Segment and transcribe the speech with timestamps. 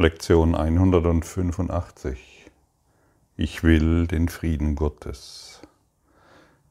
[0.00, 2.50] Lektion 185.
[3.36, 5.60] Ich will den Frieden Gottes.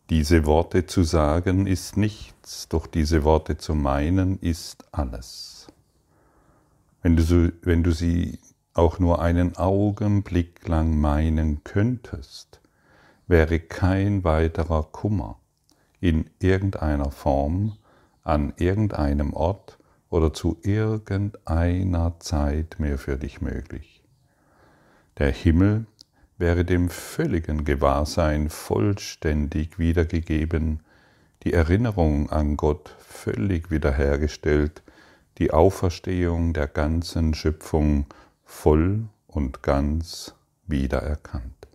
[0.09, 5.67] Diese Worte zu sagen ist nichts, doch diese Worte zu meinen ist alles.
[7.03, 8.39] Wenn du, wenn du sie
[8.73, 12.61] auch nur einen Augenblick lang meinen könntest,
[13.27, 15.37] wäre kein weiterer Kummer
[16.01, 17.77] in irgendeiner Form,
[18.23, 19.78] an irgendeinem Ort
[20.09, 24.03] oder zu irgendeiner Zeit mehr für dich möglich.
[25.17, 25.85] Der Himmel
[26.37, 30.81] wäre dem völligen Gewahrsein vollständig wiedergegeben,
[31.43, 34.81] die Erinnerung an Gott völlig wiederhergestellt,
[35.37, 38.05] die Auferstehung der ganzen Schöpfung
[38.43, 40.33] voll und ganz
[40.67, 41.67] wiedererkannt.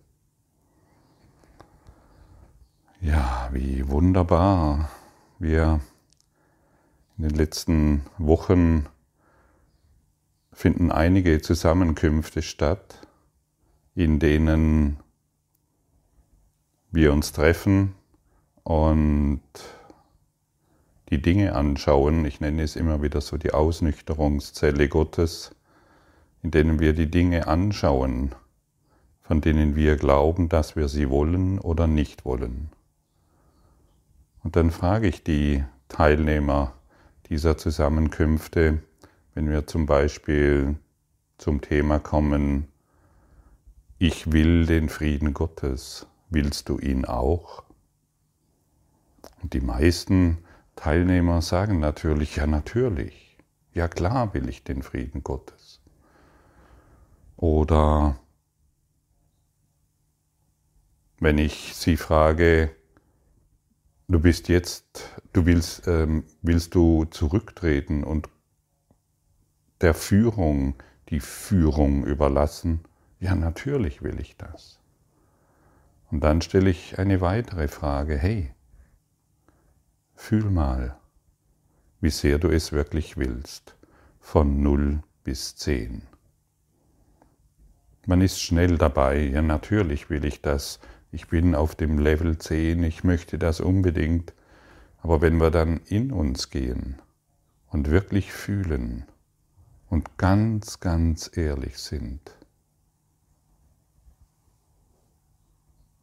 [3.01, 4.89] Ja, wie wunderbar
[5.37, 5.79] wir
[7.17, 8.87] in den letzten Wochen
[10.51, 13.07] finden einige Zusammenkünfte statt,
[13.93, 14.97] in denen
[16.91, 17.93] wir uns treffen
[18.63, 19.41] und
[21.09, 22.25] die Dinge anschauen.
[22.25, 25.55] Ich nenne es immer wieder so die Ausnüchterungszelle Gottes,
[26.41, 28.33] in denen wir die Dinge anschauen,
[29.21, 32.69] von denen wir glauben, dass wir sie wollen oder nicht wollen.
[34.43, 36.73] Und dann frage ich die Teilnehmer,
[37.29, 38.81] dieser Zusammenkünfte,
[39.33, 40.77] wenn wir zum Beispiel
[41.37, 42.67] zum Thema kommen,
[43.97, 47.63] ich will den Frieden Gottes, willst du ihn auch?
[49.41, 50.39] Und die meisten
[50.75, 53.37] Teilnehmer sagen natürlich, ja natürlich,
[53.73, 55.81] ja klar will ich den Frieden Gottes.
[57.37, 58.17] Oder
[61.19, 62.75] wenn ich sie frage,
[64.07, 68.29] Du bist jetzt, du willst, ähm, willst du zurücktreten und
[69.81, 70.75] der Führung
[71.09, 72.81] die Führung überlassen?
[73.19, 74.79] Ja, natürlich will ich das.
[76.11, 78.15] Und dann stelle ich eine weitere Frage.
[78.15, 78.53] Hey,
[80.13, 80.97] fühl mal,
[81.99, 83.75] wie sehr du es wirklich willst,
[84.19, 86.03] von 0 bis 10.
[88.05, 90.79] Man ist schnell dabei, ja natürlich will ich das,
[91.15, 94.33] ich bin auf dem Level 10, ich möchte das unbedingt.
[94.97, 97.01] Aber wenn wir dann in uns gehen
[97.69, 99.05] und wirklich fühlen
[99.89, 102.19] und ganz, ganz ehrlich sind,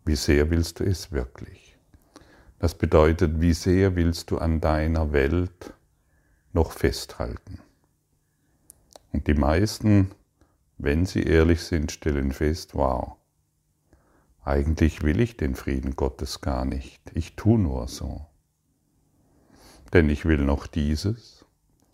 [0.07, 1.77] wie sehr willst du es wirklich?
[2.59, 5.75] Das bedeutet, wie sehr willst du an deiner Welt
[6.55, 7.59] noch festhalten?
[9.13, 10.13] Und die meisten,
[10.79, 13.19] wenn sie ehrlich sind, stellen fest, wow,
[14.45, 17.01] eigentlich will ich den Frieden Gottes gar nicht.
[17.15, 18.27] Ich tue nur so.
[19.93, 21.45] Denn ich will noch dieses,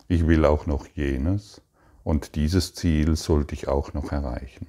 [0.09, 1.61] ich will auch noch jenes
[2.05, 4.69] und dieses Ziel sollte ich auch noch erreichen.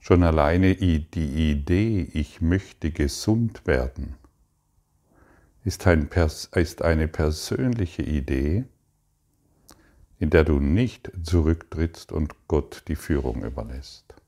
[0.00, 4.16] Schon alleine die Idee, ich möchte gesund werden,
[5.64, 6.08] ist, ein,
[6.54, 8.64] ist eine persönliche Idee,
[10.18, 14.19] in der du nicht zurücktrittst und Gott die Führung überlässt.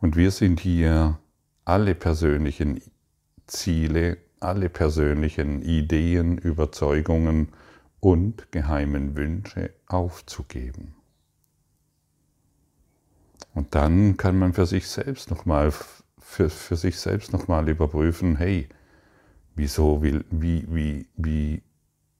[0.00, 1.18] Und wir sind hier
[1.64, 2.80] alle persönlichen
[3.46, 7.48] Ziele, alle persönlichen Ideen, Überzeugungen
[8.00, 10.94] und geheimen Wünsche aufzugeben.
[13.54, 15.72] Und dann kann man für sich selbst nochmal
[16.18, 18.68] für, für sich selbst nochmal überprüfen, hey,
[19.56, 21.62] wieso will, wie, wie, wie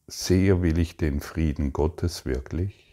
[0.06, 2.89] sehr will ich den Frieden Gottes wirklich?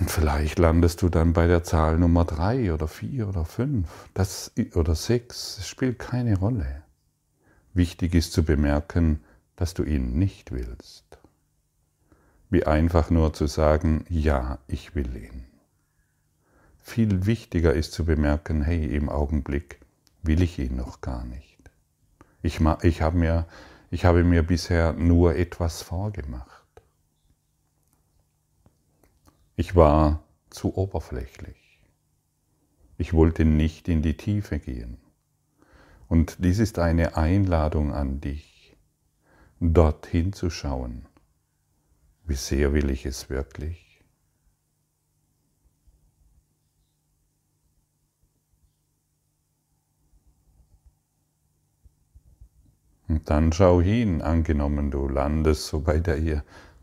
[0.00, 4.52] Und vielleicht landest du dann bei der Zahl Nummer drei oder vier oder fünf das,
[4.74, 5.58] oder sechs.
[5.58, 6.82] Es spielt keine Rolle.
[7.74, 9.22] Wichtig ist zu bemerken,
[9.56, 11.04] dass du ihn nicht willst.
[12.50, 15.44] Wie einfach nur zu sagen, ja, ich will ihn.
[16.80, 19.80] Viel wichtiger ist zu bemerken, hey, im Augenblick
[20.22, 21.58] will ich ihn noch gar nicht.
[22.42, 23.46] Ich, ich, habe, mir,
[23.90, 26.51] ich habe mir bisher nur etwas vorgemacht.
[29.54, 31.80] Ich war zu oberflächlich.
[32.96, 34.96] Ich wollte nicht in die Tiefe gehen.
[36.08, 38.76] Und dies ist eine Einladung an dich,
[39.60, 41.06] dorthin zu schauen.
[42.24, 44.02] Wie sehr will ich es wirklich?
[53.08, 56.16] Und dann schau hin, angenommen du landest so bei der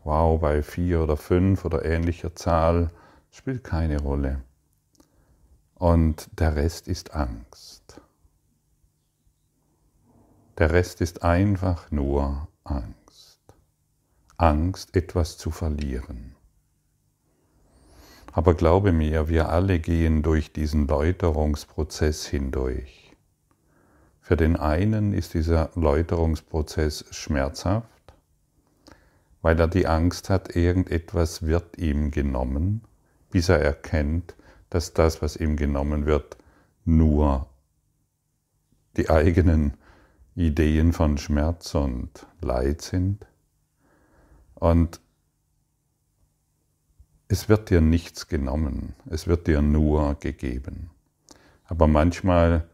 [0.04, 2.90] wow, bei vier oder fünf oder ähnlicher Zahl,
[3.30, 4.42] spielt keine Rolle.
[5.74, 8.00] Und der Rest ist Angst.
[10.58, 13.40] Der Rest ist einfach nur Angst.
[14.36, 16.34] Angst, etwas zu verlieren.
[18.32, 23.16] Aber glaube mir, wir alle gehen durch diesen Läuterungsprozess hindurch.
[24.20, 27.88] Für den einen ist dieser Läuterungsprozess schmerzhaft,
[29.42, 32.82] weil er die Angst hat, irgendetwas wird ihm genommen,
[33.30, 34.34] bis er erkennt,
[34.68, 36.36] dass das, was ihm genommen wird,
[36.84, 37.48] nur
[38.96, 39.74] die eigenen
[40.34, 43.26] Ideen von Schmerz und Leid sind.
[44.54, 45.00] Und
[47.28, 50.90] es wird dir nichts genommen, es wird dir nur gegeben.
[51.64, 52.66] Aber manchmal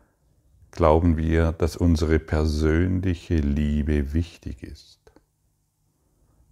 [0.71, 5.06] glauben wir, dass unsere persönliche Liebe wichtig ist.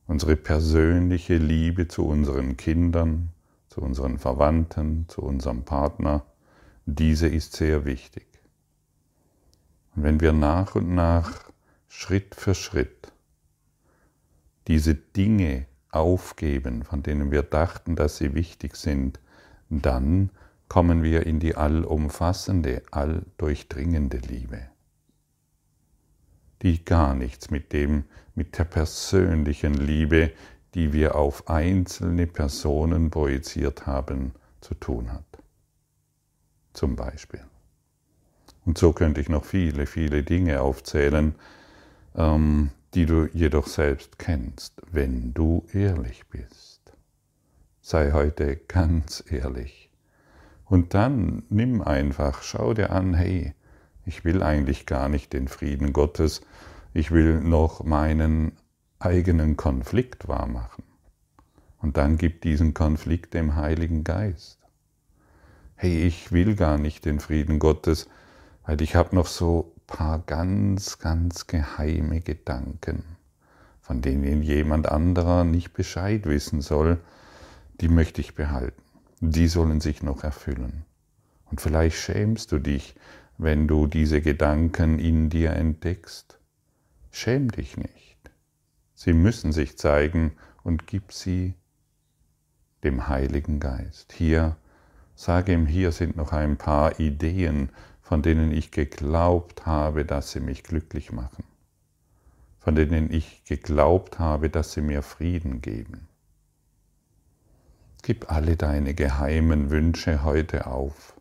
[0.06, 3.30] Unsere persönliche Liebe zu unseren Kindern,
[3.68, 6.24] zu unseren Verwandten, zu unserem Partner,
[6.86, 8.26] diese ist sehr wichtig.
[9.96, 11.44] Und wenn wir nach und nach,
[11.88, 13.12] Schritt für Schritt,
[14.66, 19.20] diese Dinge aufgeben, von denen wir dachten, dass sie wichtig sind,
[19.70, 20.30] dann
[20.68, 24.68] kommen wir in die allumfassende, alldurchdringende Liebe,
[26.64, 30.32] die gar nichts mit dem, mit der persönlichen Liebe,
[30.74, 35.24] die wir auf einzelne Personen projiziert haben, zu tun hat.
[36.72, 37.44] Zum Beispiel.
[38.64, 41.34] Und so könnte ich noch viele, viele Dinge aufzählen,
[42.16, 46.80] ähm, die du jedoch selbst kennst, wenn du ehrlich bist.
[47.82, 49.90] Sei heute ganz ehrlich.
[50.64, 53.52] Und dann nimm einfach, schau dir an, hey,
[54.06, 56.42] ich will eigentlich gar nicht den Frieden Gottes,
[56.92, 58.52] ich will noch meinen
[58.98, 60.84] eigenen Konflikt wahrmachen.
[61.78, 64.58] Und dann gib diesen Konflikt dem Heiligen Geist.
[65.76, 68.08] Hey, ich will gar nicht den Frieden Gottes,
[68.64, 73.04] weil ich habe noch so paar ganz, ganz geheime Gedanken,
[73.80, 76.98] von denen jemand anderer nicht Bescheid wissen soll,
[77.80, 78.80] die möchte ich behalten.
[79.20, 80.84] Die sollen sich noch erfüllen.
[81.50, 82.94] Und vielleicht schämst du dich,
[83.38, 86.38] wenn du diese Gedanken in dir entdeckst.
[87.10, 88.18] Schäm dich nicht.
[88.94, 90.32] Sie müssen sich zeigen
[90.62, 91.54] und gib sie
[92.84, 94.12] dem Heiligen Geist.
[94.12, 94.56] Hier,
[95.14, 97.70] sage ihm, hier sind noch ein paar Ideen,
[98.00, 101.44] von denen ich geglaubt habe, dass sie mich glücklich machen,
[102.58, 106.08] von denen ich geglaubt habe, dass sie mir Frieden geben.
[108.02, 111.13] Gib alle deine geheimen Wünsche heute auf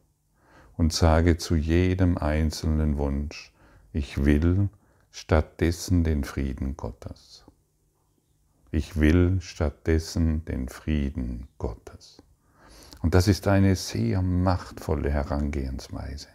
[0.77, 3.51] und sage zu jedem einzelnen Wunsch,
[3.91, 4.69] ich will
[5.11, 7.45] stattdessen den Frieden Gottes.
[8.71, 12.17] Ich will stattdessen den Frieden Gottes.
[13.01, 16.29] Und das ist eine sehr machtvolle Herangehensweise.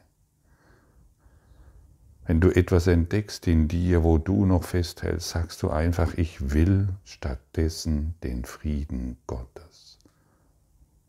[2.26, 6.90] Wenn du etwas entdeckst in dir, wo du noch festhältst, sagst du einfach, ich will
[7.04, 9.98] stattdessen den Frieden Gottes.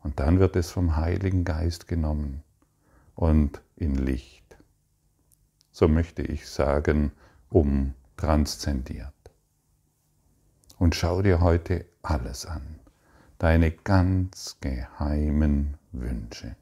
[0.02, 2.42] Und dann wird es vom Heiligen Geist genommen
[3.20, 4.56] und in Licht.
[5.72, 7.12] So möchte ich sagen,
[7.50, 9.12] umtranszendiert.
[10.78, 12.80] Und schau dir heute alles an,
[13.36, 16.56] deine ganz geheimen Wünsche.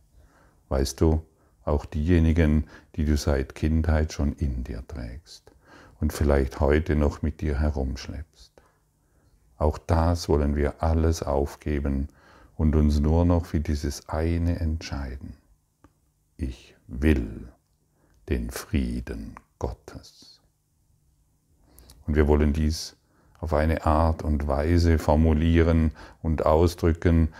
[0.68, 1.24] Weißt du,
[1.64, 2.64] auch diejenigen,
[2.96, 5.52] die du seit Kindheit schon in dir trägst
[6.00, 8.52] und vielleicht heute noch mit dir herumschleppst.
[9.58, 12.08] Auch das wollen wir alles aufgeben
[12.56, 15.36] und uns nur noch für dieses eine entscheiden.
[16.40, 17.52] Ich will
[18.28, 20.40] den Frieden Gottes.
[22.06, 22.96] Und wir wollen dies
[23.40, 25.90] auf eine Art und Weise formulieren
[26.22, 27.34] und ausdrücken,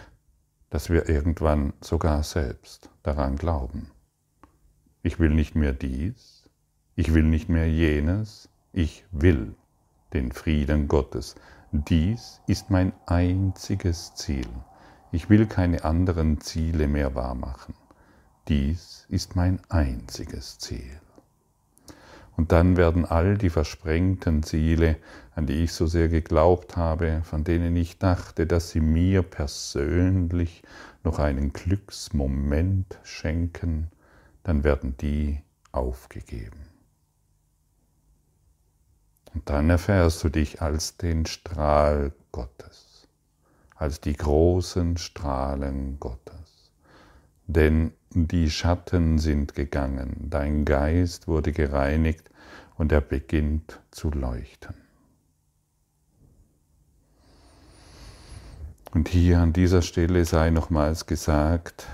[0.69, 3.89] dass wir irgendwann sogar selbst daran glauben.
[5.05, 6.51] Ich will nicht mehr dies,
[6.97, 9.55] ich will nicht mehr jenes, ich will
[10.13, 11.37] den Frieden Gottes.
[11.71, 14.49] Dies ist mein einziges Ziel.
[15.13, 17.78] Ich will keine anderen Ziele mehr wahrmachen.
[18.49, 21.01] Dies ist mein einziges Ziel.
[22.39, 24.97] Und dann werden all die versprengten Ziele,
[25.35, 30.63] an die ich so sehr geglaubt habe, von denen ich dachte, dass sie mir persönlich
[31.05, 33.91] noch einen Glücksmoment schenken,
[34.45, 36.65] dann werden die aufgegeben.
[39.35, 43.09] Und dann erfährst du dich als den Strahl Gottes,
[43.75, 46.48] als die großen Strahlen Gottes.
[47.49, 52.31] Denn die Schatten sind gegangen, dein Geist wurde gereinigt
[52.77, 54.75] und er beginnt zu leuchten.
[58.93, 61.87] Und hier an dieser Stelle sei nochmals gesagt,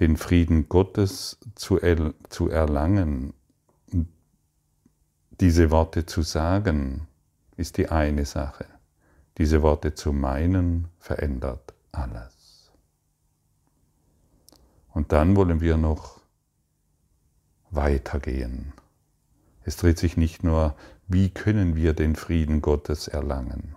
[0.00, 3.32] den Frieden Gottes zu, er, zu erlangen,
[5.40, 7.08] diese Worte zu sagen,
[7.56, 8.66] ist die eine Sache.
[9.38, 12.37] Diese Worte zu meinen verändert alles.
[14.98, 16.18] Und dann wollen wir noch
[17.70, 18.72] weitergehen.
[19.62, 20.74] Es dreht sich nicht nur,
[21.06, 23.76] wie können wir den Frieden Gottes erlangen.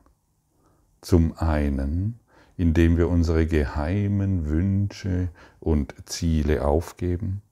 [0.99, 2.19] Zum einen,
[2.57, 7.43] indem wir unsere geheimen Wünsche und Ziele aufgeben,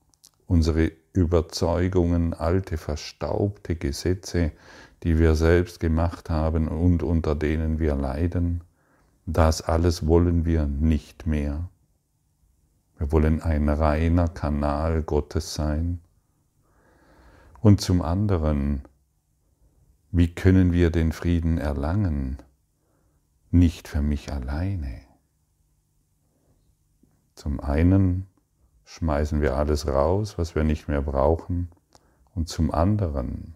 [0.47, 4.51] unsere Überzeugungen, alte verstaubte Gesetze,
[5.03, 8.61] die wir selbst gemacht haben und unter denen wir leiden,
[9.27, 11.69] das alles wollen wir nicht mehr.
[12.99, 16.01] Wir wollen ein reiner Kanal Gottes sein.
[17.59, 18.83] Und zum anderen,
[20.11, 22.37] wie können wir den Frieden erlangen?
[23.51, 25.01] nicht für mich alleine.
[27.35, 28.27] Zum einen
[28.85, 31.69] schmeißen wir alles raus, was wir nicht mehr brauchen,
[32.35, 33.55] und zum anderen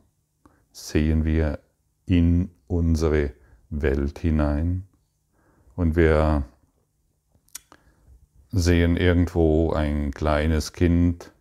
[0.71, 1.59] sehen wir
[2.05, 3.33] in unsere
[3.69, 4.87] Welt hinein
[5.75, 6.43] und wir
[8.53, 11.31] sehen irgendwo ein kleines Kind,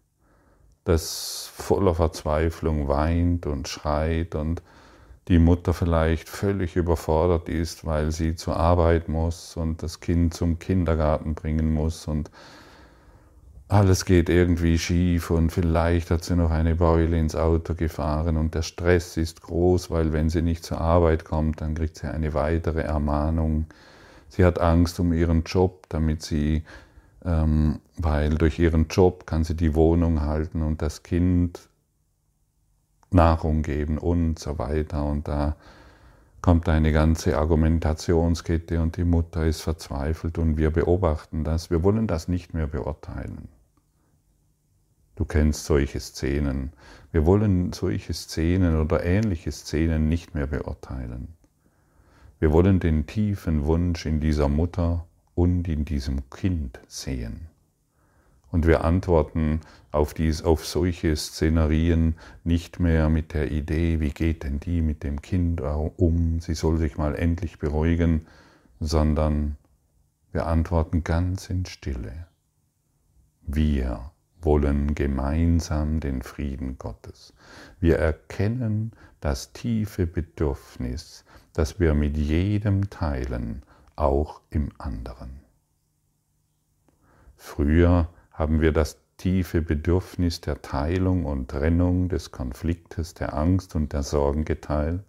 [0.84, 4.62] das voller Verzweiflung weint und schreit und
[5.28, 10.58] die Mutter vielleicht völlig überfordert ist, weil sie zur Arbeit muss und das Kind zum
[10.58, 12.30] Kindergarten bringen muss und
[13.68, 18.54] alles geht irgendwie schief und vielleicht hat sie noch eine Beule ins Auto gefahren und
[18.54, 22.34] der Stress ist groß, weil wenn sie nicht zur Arbeit kommt, dann kriegt sie eine
[22.34, 23.66] weitere Ermahnung.
[24.28, 26.64] Sie hat Angst um ihren Job, damit sie,
[27.24, 31.68] weil durch ihren Job kann sie die Wohnung halten und das Kind
[33.12, 35.04] Nahrung geben und so weiter.
[35.04, 35.56] Und da
[36.40, 41.70] kommt eine ganze Argumentationskette und die Mutter ist verzweifelt und wir beobachten das.
[41.70, 43.48] Wir wollen das nicht mehr beurteilen.
[45.14, 46.72] Du kennst solche Szenen.
[47.12, 51.28] Wir wollen solche Szenen oder ähnliche Szenen nicht mehr beurteilen.
[52.40, 57.48] Wir wollen den tiefen Wunsch in dieser Mutter und in diesem Kind sehen.
[58.50, 59.60] Und wir antworten
[59.90, 65.04] auf, dies, auf solche Szenarien nicht mehr mit der Idee, wie geht denn die mit
[65.04, 68.26] dem Kind um, sie soll sich mal endlich beruhigen,
[68.78, 69.56] sondern
[70.32, 72.26] wir antworten ganz in Stille.
[73.42, 77.32] Wir wollen gemeinsam den Frieden Gottes.
[77.80, 83.62] Wir erkennen das tiefe Bedürfnis, das wir mit jedem teilen,
[83.96, 85.40] auch im anderen.
[87.36, 93.92] Früher haben wir das tiefe Bedürfnis der Teilung und Trennung, des Konfliktes, der Angst und
[93.92, 95.04] der Sorgen geteilt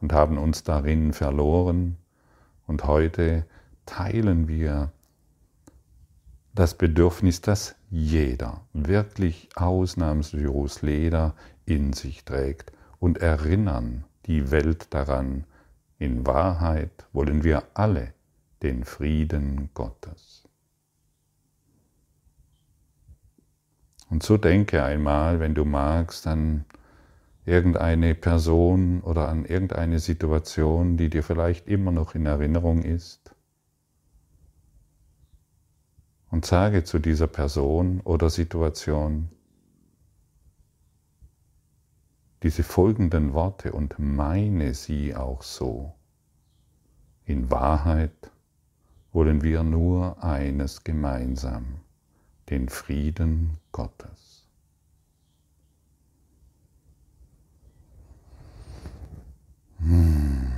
[0.00, 1.96] und haben uns darin verloren.
[2.66, 3.46] Und heute
[3.86, 4.92] teilen wir
[6.54, 11.34] das Bedürfnis, das jeder, wirklich ausnahmslos Leder
[11.64, 15.44] in sich trägt und erinnern die Welt daran,
[16.02, 18.12] in Wahrheit wollen wir alle
[18.62, 20.48] den Frieden Gottes.
[24.10, 26.64] Und so denke einmal, wenn du magst, an
[27.44, 33.34] irgendeine Person oder an irgendeine Situation, die dir vielleicht immer noch in Erinnerung ist.
[36.30, 39.28] Und sage zu dieser Person oder Situation
[42.42, 45.94] diese folgenden Worte und meine sie auch so.
[47.24, 48.32] In Wahrheit
[49.12, 51.80] wollen wir nur eines gemeinsam
[52.50, 54.48] den Frieden Gottes.
[59.78, 60.52] Hm.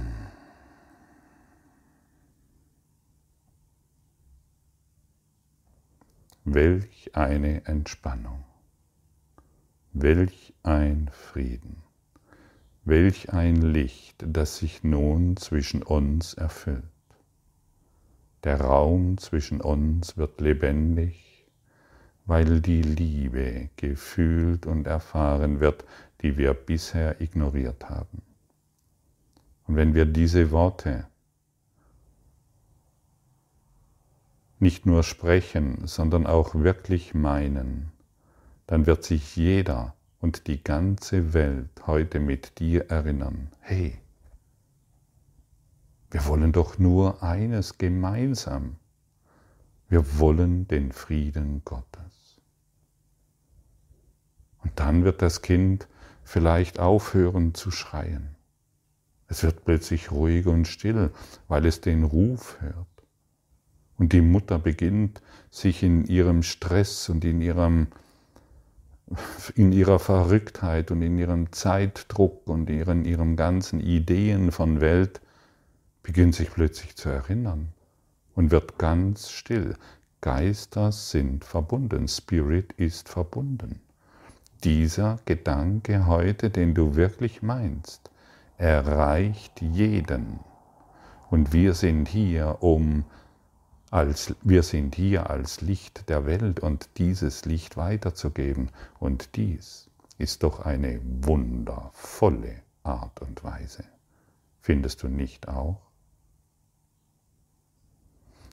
[6.46, 8.44] Welch eine Entspannung,
[9.94, 11.82] welch ein Frieden,
[12.84, 16.84] welch ein Licht, das sich nun zwischen uns erfüllt.
[18.44, 21.34] Der Raum zwischen uns wird lebendig
[22.26, 25.84] weil die Liebe gefühlt und erfahren wird,
[26.22, 28.22] die wir bisher ignoriert haben.
[29.66, 31.06] Und wenn wir diese Worte
[34.58, 37.92] nicht nur sprechen, sondern auch wirklich meinen,
[38.66, 43.50] dann wird sich jeder und die ganze Welt heute mit dir erinnern.
[43.60, 43.98] Hey,
[46.10, 48.76] wir wollen doch nur eines gemeinsam.
[49.88, 52.40] Wir wollen den Frieden Gottes.
[54.62, 55.88] Und dann wird das Kind
[56.22, 58.34] vielleicht aufhören zu schreien.
[59.28, 61.10] Es wird plötzlich ruhig und still,
[61.48, 62.86] weil es den Ruf hört.
[63.96, 67.88] Und die Mutter beginnt sich in ihrem Stress und in, ihrem,
[69.54, 75.20] in ihrer Verrücktheit und in ihrem Zeitdruck und in ihren, ihrem ganzen Ideen von Welt
[76.02, 77.68] beginnt sich plötzlich zu erinnern
[78.34, 79.76] und wird ganz still.
[80.20, 83.80] Geister sind verbunden, Spirit ist verbunden.
[84.64, 88.10] Dieser Gedanke heute, den du wirklich meinst,
[88.56, 90.40] erreicht jeden.
[91.30, 93.04] Und wir sind hier, um
[93.94, 98.70] als wir sind hier als Licht der Welt und dieses Licht weiterzugeben.
[98.98, 103.84] Und dies ist doch eine wundervolle Art und Weise.
[104.60, 105.80] Findest du nicht auch?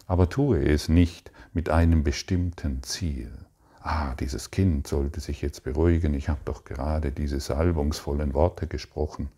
[0.06, 3.32] Aber tue es nicht mit einem bestimmten Ziel.
[3.80, 9.32] Ah, dieses Kind sollte sich jetzt beruhigen, ich habe doch gerade diese salbungsvollen Worte gesprochen.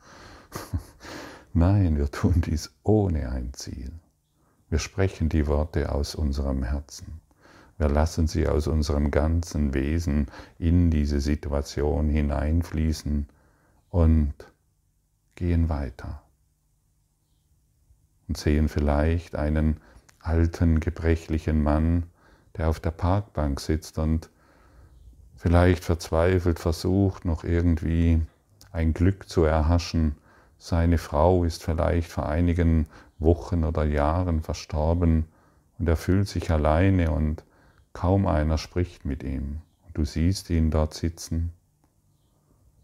[1.54, 3.94] Nein, wir tun dies ohne ein Ziel.
[4.74, 7.22] Wir sprechen die Worte aus unserem Herzen.
[7.78, 13.28] Wir lassen sie aus unserem ganzen Wesen in diese Situation hineinfließen
[13.92, 14.34] und
[15.36, 16.24] gehen weiter.
[18.28, 19.78] Und sehen vielleicht einen
[20.20, 22.08] alten, gebrechlichen Mann,
[22.58, 24.32] der auf der Parkbank sitzt und
[25.36, 28.26] vielleicht verzweifelt versucht, noch irgendwie
[28.72, 30.16] ein Glück zu erhaschen.
[30.58, 32.88] Seine Frau ist vielleicht vor einigen
[33.20, 35.26] Wochen oder Jahren verstorben
[35.80, 37.44] und er fühlt sich alleine und
[37.94, 39.62] kaum einer spricht mit ihm.
[39.86, 41.52] Und du siehst ihn dort sitzen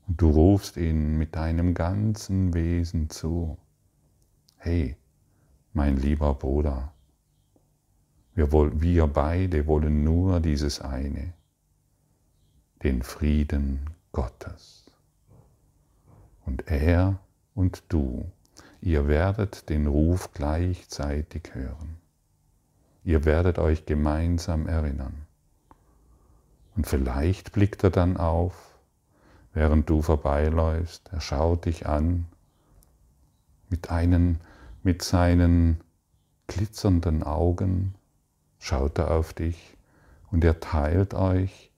[0.07, 3.57] und du rufst ihn mit deinem ganzen Wesen zu.
[4.57, 4.97] Hey,
[5.73, 6.93] mein lieber Bruder,
[8.33, 11.33] wir, wir beide wollen nur dieses eine,
[12.83, 14.89] den Frieden Gottes.
[16.45, 17.19] Und er
[17.53, 18.31] und du
[18.81, 21.97] Ihr werdet den Ruf gleichzeitig hören.
[23.03, 25.25] Ihr werdet euch gemeinsam erinnern.
[26.77, 28.79] Und vielleicht blickt er dann auf,
[29.53, 31.09] während du vorbeiläufst.
[31.11, 32.25] Er schaut dich an
[33.69, 34.39] mit, einen,
[34.81, 35.81] mit seinen
[36.47, 37.95] glitzernden Augen,
[38.59, 39.75] schaut er auf dich
[40.31, 41.71] und er teilt euch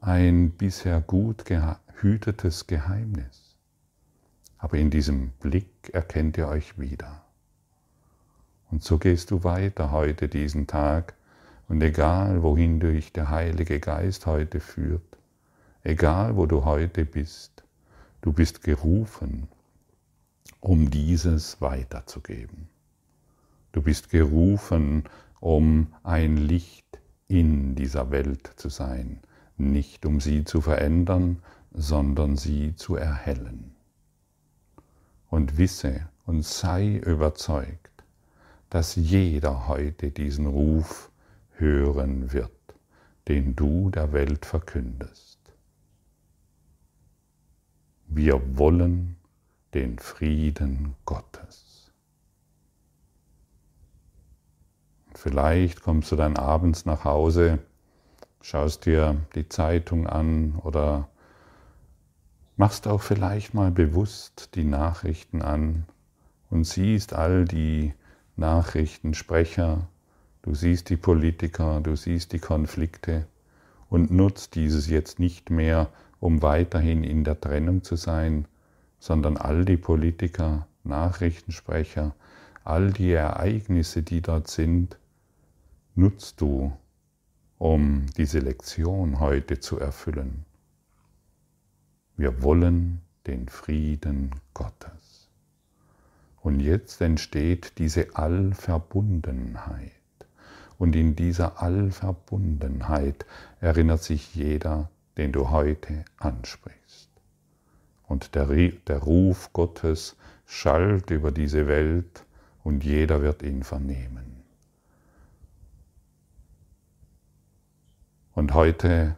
[0.00, 3.47] ein bisher gut gehütetes Geheimnis
[4.58, 7.22] aber in diesem Blick erkennt ihr euch wieder.
[8.70, 11.14] Und so gehst du weiter heute diesen Tag
[11.68, 15.18] und egal wohin dich der Heilige Geist heute führt,
[15.82, 17.64] egal wo du heute bist,
[18.20, 19.48] du bist gerufen,
[20.60, 22.68] um dieses weiterzugeben.
[23.72, 25.04] Du bist gerufen,
[25.40, 29.20] um ein Licht in dieser Welt zu sein,
[29.56, 31.42] nicht um sie zu verändern,
[31.72, 33.77] sondern sie zu erhellen
[35.28, 38.04] und wisse und sei überzeugt,
[38.70, 41.10] dass jeder heute diesen Ruf
[41.52, 42.50] hören wird,
[43.28, 45.38] den du der Welt verkündest.
[48.06, 49.16] Wir wollen
[49.74, 51.92] den Frieden Gottes.
[55.14, 57.58] Vielleicht kommst du dann abends nach Hause,
[58.40, 61.08] schaust dir die Zeitung an oder
[62.58, 65.86] machst auch vielleicht mal bewusst die Nachrichten an
[66.50, 67.94] und siehst all die
[68.36, 69.88] Nachrichtensprecher,
[70.42, 73.28] du siehst die Politiker, du siehst die Konflikte
[73.88, 78.48] und nutzt dieses jetzt nicht mehr, um weiterhin in der Trennung zu sein,
[78.98, 82.16] sondern all die Politiker, Nachrichtensprecher,
[82.64, 84.98] all die Ereignisse, die dort sind,
[85.94, 86.72] nutzt du,
[87.56, 90.44] um diese Lektion heute zu erfüllen.
[92.18, 95.28] Wir wollen den Frieden Gottes.
[96.40, 99.92] Und jetzt entsteht diese Allverbundenheit.
[100.78, 103.24] Und in dieser Allverbundenheit
[103.60, 107.08] erinnert sich jeder, den du heute ansprichst.
[108.08, 112.24] Und der, der Ruf Gottes schallt über diese Welt
[112.64, 114.42] und jeder wird ihn vernehmen.
[118.34, 119.14] Und heute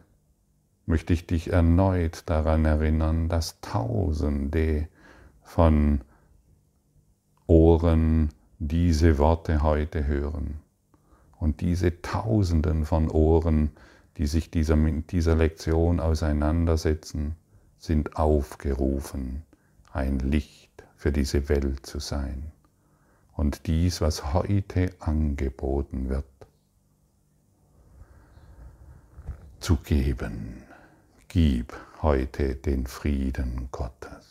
[0.85, 4.87] möchte ich dich erneut daran erinnern, dass Tausende
[5.41, 6.01] von
[7.47, 10.59] Ohren diese Worte heute hören.
[11.39, 13.71] Und diese Tausenden von Ohren,
[14.17, 17.35] die sich dieser, mit dieser Lektion auseinandersetzen,
[17.77, 19.43] sind aufgerufen,
[19.91, 22.51] ein Licht für diese Welt zu sein.
[23.33, 26.25] Und dies, was heute angeboten wird,
[29.59, 30.63] zu geben.
[31.33, 34.30] Gib heute den Frieden Gottes.